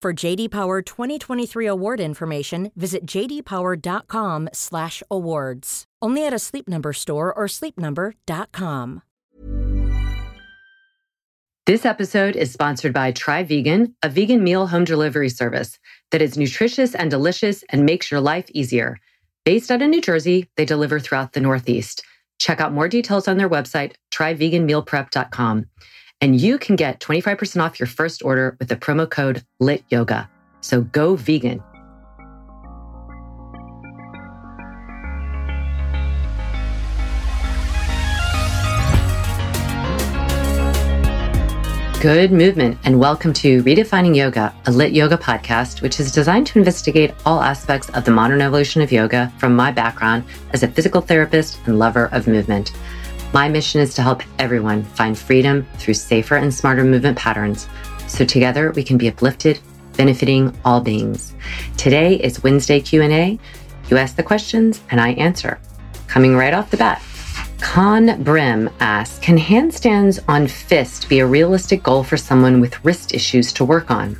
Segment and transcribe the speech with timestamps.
[0.00, 5.84] For JD Power 2023 award information, visit jdpower.com/awards.
[6.00, 9.02] Only at a Sleep Number store or sleepnumber.com.
[11.66, 15.80] This episode is sponsored by Try Vegan, a vegan meal home delivery service
[16.12, 19.00] that is nutritious and delicious and makes your life easier.
[19.44, 22.04] Based out of New Jersey, they deliver throughout the Northeast.
[22.38, 25.66] Check out more details on their website, tryveganmealprep.com.
[26.20, 30.28] And you can get 25% off your first order with the promo code LYT YOGA.
[30.60, 31.62] So go vegan.
[42.00, 46.58] Good movement, and welcome to Redefining Yoga, a LYT yoga podcast, which is designed to
[46.58, 51.00] investigate all aspects of the modern evolution of yoga from my background as a physical
[51.00, 52.72] therapist and lover of movement.
[53.32, 57.68] My mission is to help everyone find freedom through safer and smarter movement patterns
[58.06, 59.60] so together we can be uplifted,
[59.96, 61.34] benefiting all beings.
[61.76, 63.38] Today is Wednesday Q&A.
[63.90, 65.60] You ask the questions and I answer.
[66.06, 67.02] Coming right off the bat.
[67.60, 73.12] Con Brim asks Can handstands on fist be a realistic goal for someone with wrist
[73.12, 74.18] issues to work on?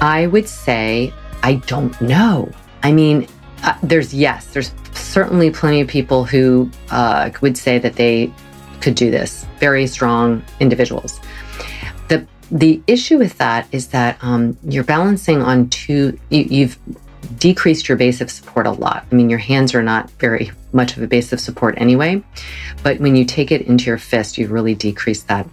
[0.00, 1.12] I would say,
[1.42, 2.50] I don't know.
[2.82, 3.26] I mean,
[3.66, 8.32] uh, there's yes, there's certainly plenty of people who uh, would say that they
[8.80, 11.20] could do this, very strong individuals.
[12.08, 16.78] The, the issue with that is that um, you're balancing on two, you, you've
[17.38, 19.04] decreased your base of support a lot.
[19.10, 22.22] I mean, your hands are not very much of a base of support anyway,
[22.84, 25.48] but when you take it into your fist, you really decrease that.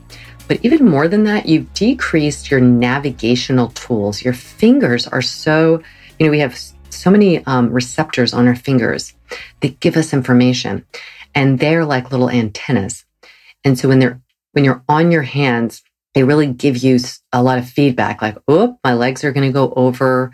[0.47, 4.23] But even more than that, you've decreased your navigational tools.
[4.23, 5.81] Your fingers are so,
[6.19, 6.55] you know, we have
[6.93, 9.13] so many um, receptors on our fingers
[9.61, 10.85] that give us information,
[11.35, 13.05] and they're like little antennas.
[13.63, 14.21] And so when they're
[14.51, 15.83] when you're on your hands,
[16.13, 16.99] they really give you
[17.31, 20.31] a lot of feedback, like, "Oh, my legs are going to go over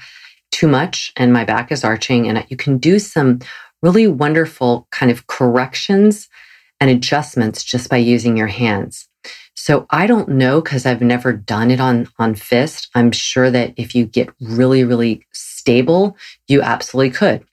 [0.52, 2.28] too much and my back is arching.
[2.28, 3.40] And you can do some
[3.82, 6.28] really wonderful kind of corrections
[6.80, 9.08] and adjustments just by using your hands.
[9.54, 12.90] So I don't know because I've never done it on, on fist.
[12.96, 15.26] I'm sure that if you get really, really
[15.60, 17.46] stable, you absolutely could.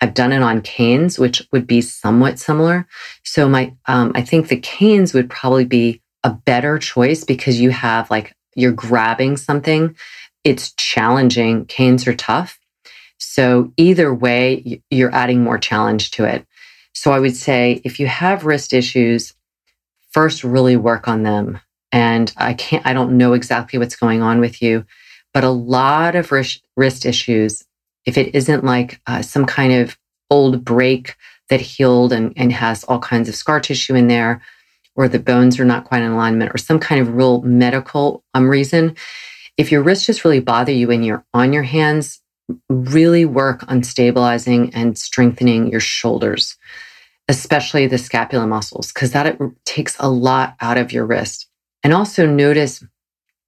[0.00, 2.86] I've done it on canes, which would be somewhat similar.
[3.22, 7.70] So my, um, I think the canes would probably be a better choice because you
[7.70, 9.94] have like, you're grabbing something
[10.44, 11.66] it's challenging.
[11.66, 12.58] Canes are tough.
[13.18, 16.46] So either way, you're adding more challenge to it.
[16.94, 19.34] So I would say if you have wrist issues,
[20.10, 21.60] first really work on them.
[21.92, 24.86] And I can't, I don't know exactly what's going on with you,
[25.32, 27.64] but a lot of wrist, wrist issues,
[28.06, 29.98] if it isn't like uh, some kind of
[30.30, 31.16] old break
[31.48, 34.40] that healed and, and has all kinds of scar tissue in there,
[34.96, 38.48] or the bones are not quite in alignment, or some kind of real medical um,
[38.48, 38.96] reason,
[39.56, 42.20] if your wrists just really bother you and you're on your hands,
[42.68, 46.56] really work on stabilizing and strengthening your shoulders,
[47.28, 51.46] especially the scapula muscles, because that takes a lot out of your wrist.
[51.82, 52.84] And also notice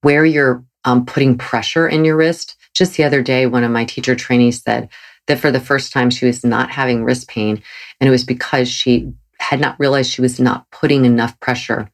[0.01, 2.55] where you're um, putting pressure in your wrist.
[2.73, 4.89] Just the other day, one of my teacher trainees said
[5.27, 7.61] that for the first time she was not having wrist pain,
[7.99, 11.89] and it was because she had not realized she was not putting enough pressure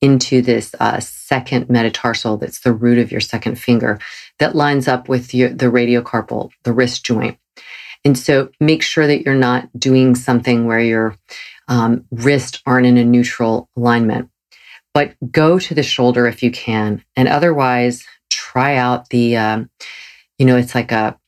[0.00, 3.98] into this uh, second metatarsal that's the root of your second finger
[4.38, 7.38] that lines up with your, the radiocarpal, the wrist joint.
[8.04, 11.16] And so make sure that you're not doing something where your
[11.66, 14.30] um, wrists aren't in a neutral alignment.
[14.94, 17.04] But go to the shoulder if you can.
[17.16, 19.70] And otherwise, try out the, um,
[20.38, 21.18] you know, it's like a,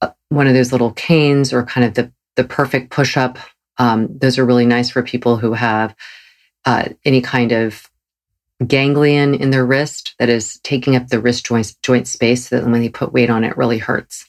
[0.00, 3.38] a, one of those little canes or kind of the, the perfect push up.
[3.78, 5.94] Um, those are really nice for people who have
[6.64, 7.88] uh, any kind of
[8.66, 12.68] ganglion in their wrist that is taking up the wrist joint, joint space so that
[12.68, 14.26] when they put weight on it, really hurts.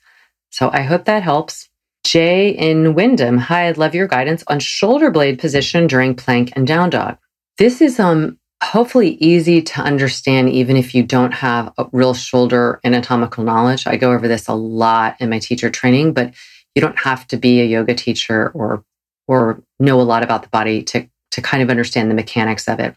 [0.51, 1.69] So I hope that helps.
[2.03, 6.65] Jay in Wyndham, hi, I'd love your guidance on shoulder blade position during plank and
[6.65, 7.17] down dog.
[7.57, 12.79] This is um hopefully easy to understand even if you don't have a real shoulder
[12.83, 13.87] anatomical knowledge.
[13.87, 16.33] I go over this a lot in my teacher training, but
[16.75, 18.83] you don't have to be a yoga teacher or
[19.27, 22.79] or know a lot about the body to to kind of understand the mechanics of
[22.79, 22.95] it.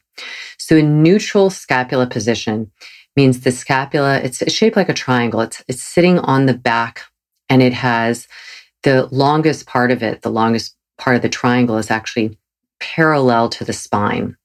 [0.59, 2.71] So a neutral scapula position
[3.17, 5.41] means the scapula, it's shaped like a triangle.
[5.41, 7.03] It's, it's sitting on the back
[7.49, 8.27] and it has
[8.83, 12.39] the longest part of it, the longest part of the triangle is actually
[12.81, 14.37] parallel to the spine.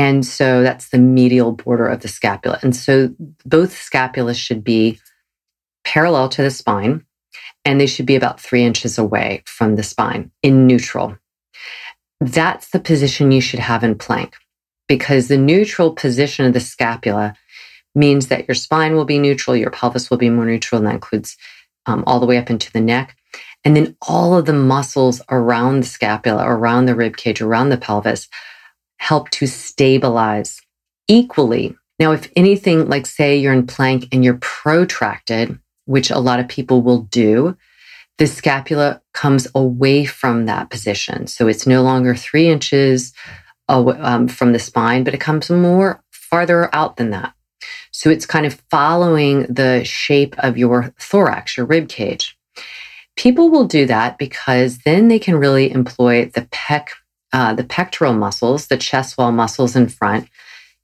[0.00, 2.58] And so that's the medial border of the scapula.
[2.62, 3.14] And so
[3.44, 4.98] both scapulas should be
[5.84, 7.04] parallel to the spine
[7.66, 11.18] and they should be about three inches away from the spine in neutral.
[12.18, 14.36] That's the position you should have in plank
[14.88, 17.34] because the neutral position of the scapula
[17.94, 20.94] means that your spine will be neutral, your pelvis will be more neutral, and that
[20.94, 21.36] includes
[21.84, 23.14] um, all the way up into the neck.
[23.64, 27.76] And then all of the muscles around the scapula, around the rib cage, around the
[27.76, 28.28] pelvis
[29.00, 30.60] help to stabilize
[31.08, 31.74] equally.
[31.98, 36.48] Now, if anything, like say you're in plank and you're protracted, which a lot of
[36.48, 37.56] people will do,
[38.18, 41.26] the scapula comes away from that position.
[41.26, 43.14] So it's no longer three inches
[43.68, 47.32] away, um, from the spine, but it comes more farther out than that.
[47.90, 52.36] So it's kind of following the shape of your thorax, your rib cage.
[53.16, 56.88] People will do that because then they can really employ the pec,
[57.32, 60.28] uh, the pectoral muscles, the chest wall muscles in front.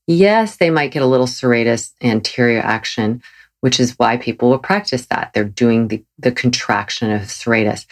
[0.06, 3.22] Yes, they might get a little serratus anterior action,
[3.60, 5.32] which is why people will practice that.
[5.34, 7.86] They're doing the, the contraction of serratus.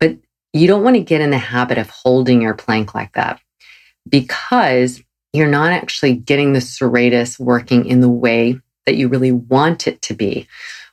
[0.00, 0.16] But
[0.52, 3.40] you don't want to get in the habit of holding your plank like that
[4.08, 5.02] because
[5.32, 10.00] you're not actually getting the serratus working in the way that you really want it
[10.02, 10.46] to be,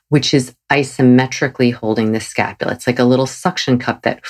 [0.08, 2.72] which is isometrically holding the scapula.
[2.72, 4.24] It's like a little suction cup that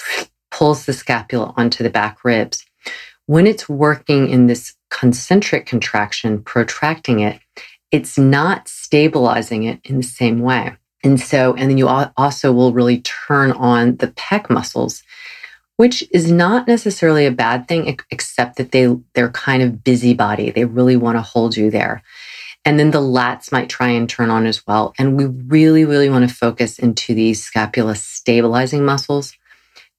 [0.53, 2.65] pulls the scapula onto the back ribs.
[3.27, 7.41] When it's working in this concentric contraction, protracting it,
[7.91, 10.77] it's not stabilizing it in the same way.
[11.03, 15.03] And so, and then you also will really turn on the pec muscles,
[15.77, 20.51] which is not necessarily a bad thing, except that they, they're kind of busybody.
[20.51, 22.03] They really want to hold you there.
[22.65, 24.95] And then the lats might try and turn on as well.
[24.97, 29.35] And we really, really want to focus into these scapula stabilizing muscles,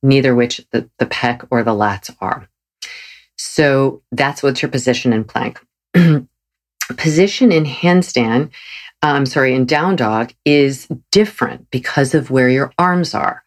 [0.04, 2.48] neither which the, the pec or the lats are.
[3.38, 5.60] So that's what's your position in plank.
[6.98, 8.52] position in handstand,
[9.02, 13.44] I'm um, sorry, in down dog is different because of where your arms are.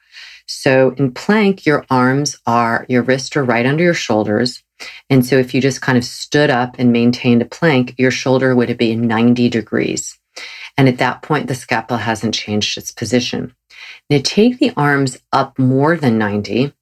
[0.46, 4.62] So in plank, your arms are, your wrists are right under your shoulders.
[5.10, 8.54] And so if you just kind of stood up and maintained a plank, your shoulder
[8.54, 10.18] would be 90 degrees.
[10.76, 13.54] And at that point, the scapula hasn't changed its position.
[14.10, 16.72] Now take the arms up more than 90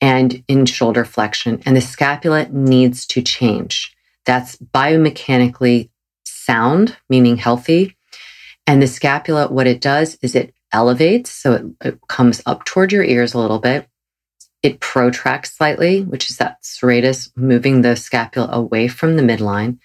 [0.00, 3.94] and in shoulder flexion, and the scapula needs to change.
[4.26, 5.90] That's biomechanically
[6.24, 7.96] sound, meaning healthy.
[8.66, 11.30] And the scapula, what it does is it elevates.
[11.30, 13.88] So it, it comes up toward your ears a little bit.
[14.62, 19.78] It protracts slightly, which is that serratus moving the scapula away from the midline.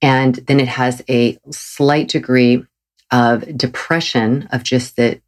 [0.00, 2.64] And then it has a slight degree
[3.10, 5.20] of depression of just the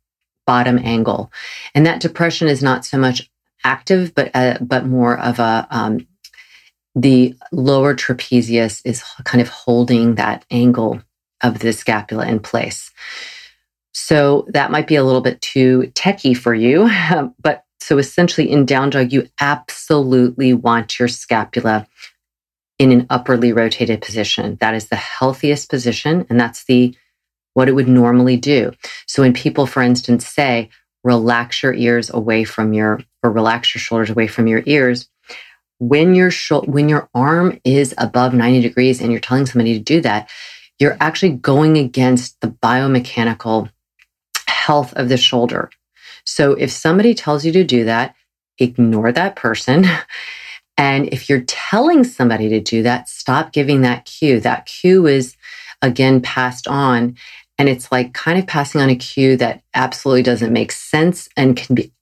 [0.46, 1.30] bottom angle.
[1.75, 3.30] And that depression is not so much
[3.64, 6.06] active, but uh, but more of a um,
[6.94, 11.02] the lower trapezius is kind of holding that angle
[11.42, 12.90] of the scapula in place.
[13.92, 16.88] So that might be a little bit too techy for you,
[17.40, 21.87] but so essentially in down dog, you absolutely want your scapula
[22.78, 24.56] in an upperly rotated position.
[24.61, 26.26] That is the healthiest position.
[26.28, 26.94] And that's the,
[27.58, 28.70] what it would normally do.
[29.08, 30.70] So when people, for instance, say,
[31.02, 35.08] relax your ears away from your, or relax your shoulders away from your ears,
[35.80, 39.82] when your sh- when your arm is above 90 degrees and you're telling somebody to
[39.82, 40.30] do that,
[40.78, 43.68] you're actually going against the biomechanical
[44.46, 45.68] health of the shoulder.
[46.24, 48.14] So if somebody tells you to do that,
[48.60, 49.84] ignore that person.
[50.80, 54.38] And if you're telling somebody to do that, stop giving that cue.
[54.38, 55.36] That cue is
[55.82, 57.16] again passed on.
[57.58, 61.56] And it's like kind of passing on a cue that absolutely doesn't make sense and
[61.56, 61.92] can be,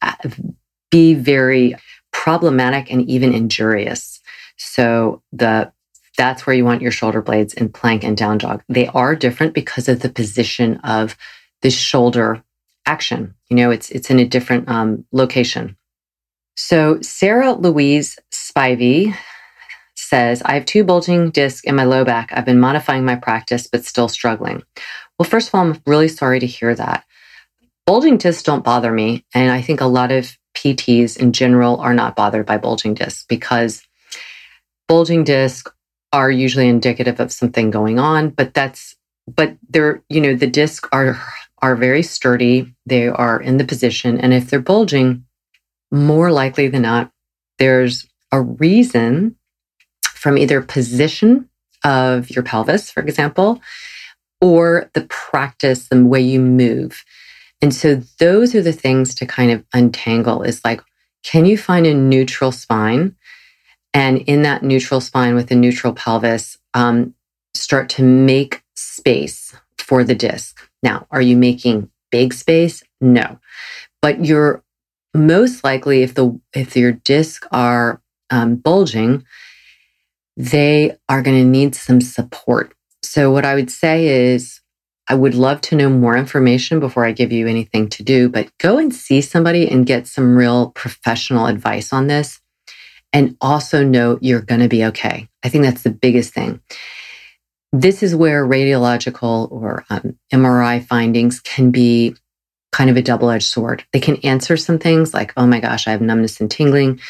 [0.91, 1.75] be very
[2.13, 4.21] problematic and even injurious.
[4.57, 5.73] So the
[6.17, 8.63] that's where you want your shoulder blades in plank and down dog.
[8.69, 11.17] They are different because of the position of
[11.61, 12.43] the shoulder
[12.87, 13.35] action.
[13.51, 15.77] You know, it's it's in a different um, location.
[16.57, 19.15] So Sarah Louise Spivey
[19.95, 22.31] says, I have two bulging discs in my low back.
[22.33, 24.63] I've been modifying my practice, but still struggling.
[25.19, 27.05] Well, first of all, I'm really sorry to hear that.
[27.87, 29.25] Bulging discs don't bother me.
[29.35, 33.25] And I think a lot of PTs in general are not bothered by bulging discs
[33.29, 33.83] because
[34.89, 35.71] bulging discs
[36.13, 38.97] are usually indicative of something going on, but that's,
[39.27, 41.21] but they're, you know, the discs are,
[41.63, 42.75] are very sturdy.
[42.87, 44.19] They are in the position.
[44.19, 45.25] And if they're bulging,
[45.91, 47.11] more likely than not,
[47.59, 49.37] there's a reason
[50.03, 51.49] from either position
[51.85, 53.61] of your pelvis, for example,
[54.41, 57.05] or the practice, the way you move.
[57.63, 60.81] And so those are the things to kind of untangle is like,
[61.23, 63.17] can you find a neutral spine?
[63.95, 67.15] And in that neutral spine with a neutral pelvis, um,
[67.55, 70.61] start to make space for the disc.
[70.83, 72.83] Now, are you making big space?
[73.01, 73.39] No.
[74.03, 74.63] But you're
[75.15, 79.25] most likely if the if your discs are um, bulging,
[80.37, 82.76] they are going to need some support.
[83.17, 84.61] So what I would say is
[85.09, 88.51] I would love to know more information before I give you anything to do, but
[88.59, 92.43] go and see somebody and get some real professional advice on this.
[93.15, 95.31] And also know you're going to be okay.
[95.43, 96.61] I think that's the biggest thing.
[97.73, 102.15] This is where radiological or um, MRI findings can be
[102.71, 103.83] kind of a double edged sword.
[103.95, 107.01] They can answer some things like, oh my gosh, I have numbness and tingling.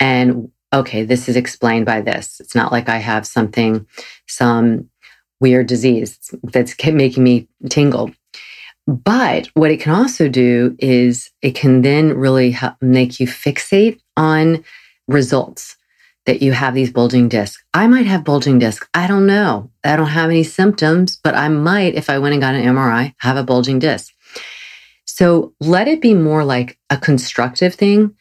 [0.00, 2.40] And okay, this is explained by this.
[2.40, 3.86] It's not like I have something,
[4.26, 4.88] some
[5.42, 8.12] weird disease that's making me tingle.
[8.86, 14.00] But what it can also do is it can then really help make you fixate
[14.16, 14.64] on
[15.06, 15.76] results
[16.26, 17.62] that you have these bulging discs.
[17.74, 18.86] I might have bulging discs.
[18.94, 19.70] I don't know.
[19.84, 23.14] I don't have any symptoms, but I might, if I went and got an MRI,
[23.18, 24.12] have a bulging disc.
[25.04, 28.14] So let it be more like a constructive thing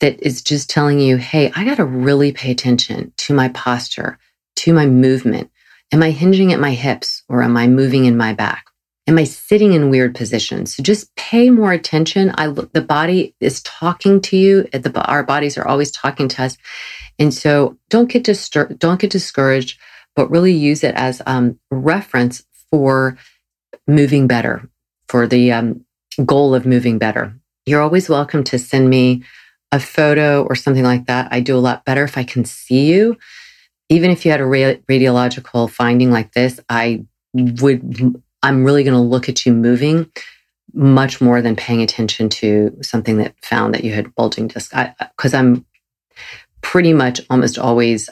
[0.00, 4.18] that is just telling you, hey, I got to really pay attention to my posture,
[4.56, 5.50] to my movement,
[5.92, 8.66] Am I hinging at my hips or am I moving in my back?
[9.06, 10.74] Am I sitting in weird positions?
[10.74, 12.32] So just pay more attention.
[12.36, 14.62] I look, the body is talking to you.
[14.72, 16.56] The, our bodies are always talking to us.
[17.18, 18.24] And so don't get
[18.78, 19.78] don't get discouraged,
[20.16, 23.18] but really use it as um, reference for
[23.86, 24.68] moving better,
[25.08, 25.84] for the um,
[26.24, 27.38] goal of moving better.
[27.66, 29.22] You're always welcome to send me
[29.70, 31.28] a photo or something like that.
[31.30, 33.18] I do a lot better if I can see you
[33.88, 39.00] even if you had a radiological finding like this, I would, I'm really going to
[39.00, 40.10] look at you moving
[40.72, 44.74] much more than paying attention to something that found that you had bulging disc.
[45.16, 45.64] Because I'm
[46.62, 48.08] pretty much almost always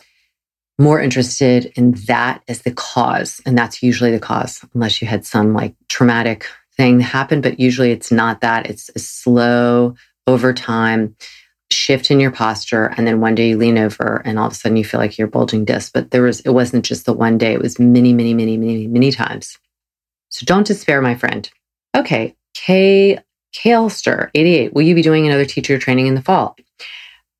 [0.78, 3.40] more interested in that as the cause.
[3.46, 7.40] And that's usually the cause, unless you had some like traumatic thing happen.
[7.40, 8.68] But usually it's not that.
[8.68, 9.94] It's a slow
[10.26, 11.16] over time
[11.72, 14.54] shift in your posture and then one day you lean over and all of a
[14.54, 17.38] sudden you feel like you're bulging disc but there was it wasn't just the one
[17.38, 19.58] day it was many many many many many times.
[20.28, 21.50] So don't despair my friend.
[21.96, 23.18] Okay k
[23.54, 26.56] Kalester 88 will you be doing another teacher training in the fall?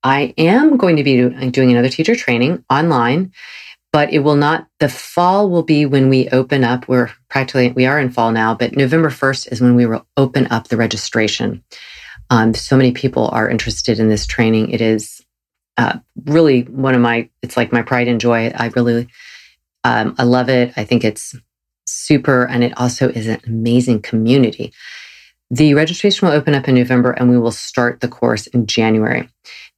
[0.04, 1.16] I am going to be
[1.50, 3.32] doing another teacher training online
[3.92, 7.86] but it will not the fall will be when we open up we're practically we
[7.86, 11.62] are in fall now but november 1st is when we will open up the registration
[12.32, 14.70] um, so many people are interested in this training.
[14.70, 15.22] It is
[15.76, 18.50] uh, really one of my, it's like my pride and joy.
[18.56, 19.08] I really,
[19.84, 20.72] um, I love it.
[20.78, 21.34] I think it's
[21.84, 22.46] super.
[22.46, 24.72] And it also is an amazing community.
[25.50, 29.28] The registration will open up in November and we will start the course in January.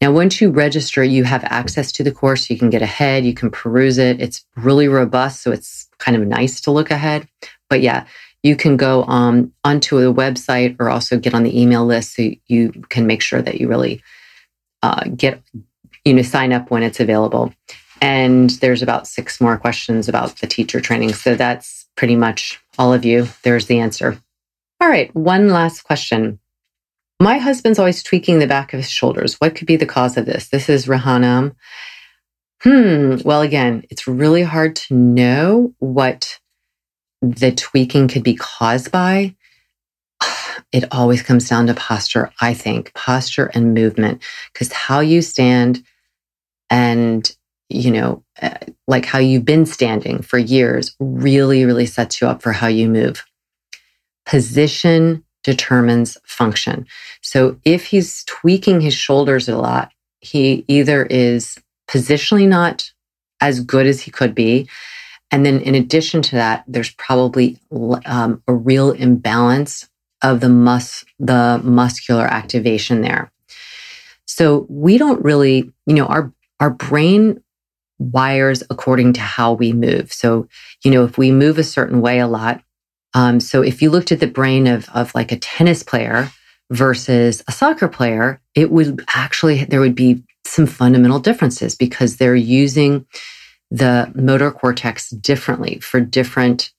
[0.00, 2.48] Now, once you register, you have access to the course.
[2.48, 4.20] You can get ahead, you can peruse it.
[4.20, 5.42] It's really robust.
[5.42, 7.26] So it's kind of nice to look ahead.
[7.68, 8.06] But yeah,
[8.44, 12.30] you can go um, onto the website or also get on the email list so
[12.46, 14.02] you can make sure that you really
[14.82, 15.42] uh, get,
[16.04, 17.54] you know, sign up when it's available.
[18.02, 21.14] And there's about six more questions about the teacher training.
[21.14, 23.28] So that's pretty much all of you.
[23.44, 24.20] There's the answer.
[24.78, 26.38] All right, one last question.
[27.18, 29.36] My husband's always tweaking the back of his shoulders.
[29.36, 30.48] What could be the cause of this?
[30.48, 31.54] This is Rahanam.
[32.62, 33.16] Hmm.
[33.24, 36.40] Well, again, it's really hard to know what
[37.32, 39.34] the tweaking could be caused by,
[40.72, 45.82] it always comes down to posture, I think, posture and movement, because how you stand
[46.70, 47.30] and,
[47.68, 52.42] you know, uh, like how you've been standing for years really, really sets you up
[52.42, 53.24] for how you move.
[54.26, 56.86] Position determines function.
[57.20, 62.90] So if he's tweaking his shoulders a lot, he either is positionally not
[63.40, 64.68] as good as he could be
[65.30, 67.58] and then in addition to that, there's probably
[68.06, 69.88] um, a real imbalance
[70.22, 73.32] of the mus the muscular activation there.
[74.26, 77.42] So we don't really, you know, our our brain
[77.98, 80.12] wires according to how we move.
[80.12, 80.48] So,
[80.84, 82.62] you know, if we move a certain way a lot,
[83.14, 86.30] um, so if you looked at the brain of, of like a tennis player
[86.70, 92.34] versus a soccer player, it would actually, there would be some fundamental differences because they're
[92.34, 93.06] using
[93.74, 96.72] the motor cortex differently for different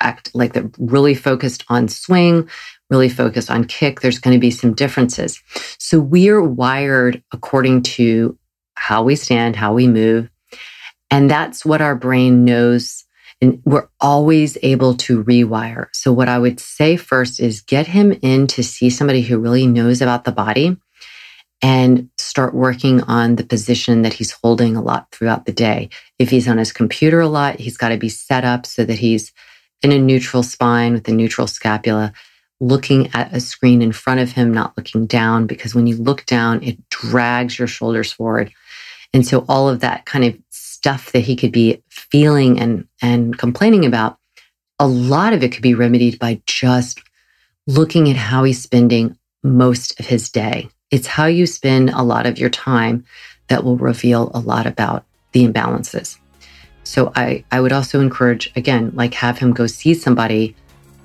[0.00, 2.46] act, like they're really focused on swing,
[2.90, 4.00] really focused on kick.
[4.00, 5.40] There's going to be some differences.
[5.78, 8.38] So we're wired according to
[8.74, 10.28] how we stand, how we move.
[11.10, 13.04] And that's what our brain knows.
[13.40, 15.86] And we're always able to rewire.
[15.94, 19.66] So what I would say first is get him in to see somebody who really
[19.66, 20.76] knows about the body
[21.62, 25.88] and start working on the position that he's holding a lot throughout the day.
[26.18, 28.98] If he's on his computer a lot, he's got to be set up so that
[28.98, 29.32] he's
[29.80, 32.12] in a neutral spine with a neutral scapula,
[32.60, 36.26] looking at a screen in front of him, not looking down, because when you look
[36.26, 38.52] down, it drags your shoulders forward.
[39.14, 43.38] And so all of that kind of stuff that he could be feeling and, and
[43.38, 44.18] complaining about,
[44.78, 47.00] a lot of it could be remedied by just
[47.68, 52.26] looking at how he's spending most of his day it's how you spend a lot
[52.26, 53.04] of your time
[53.48, 56.18] that will reveal a lot about the imbalances.
[56.84, 60.54] So I, I would also encourage, again, like have him go see somebody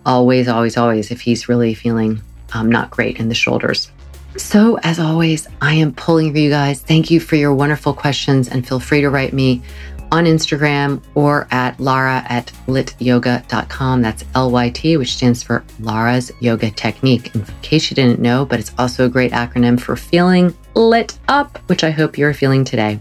[0.05, 2.21] always, always, always if he's really feeling
[2.53, 3.89] um, not great in the shoulders.
[4.35, 6.81] So, as always, I am pulling for you guys.
[6.81, 9.63] Thank you for your wonderful questions and feel free to write me
[10.11, 14.01] on Instagram or at Lara at lytyoga.com.
[14.01, 17.33] That's L Y T, which stands for Lara's Yoga Technique.
[17.35, 21.57] In case you didn't know, but it's also a great acronym for feeling lit up,
[21.67, 22.99] which I hope you're feeling today.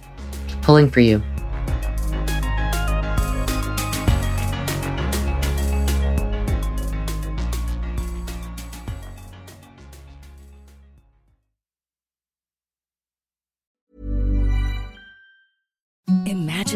[0.62, 1.22] Pulling for you.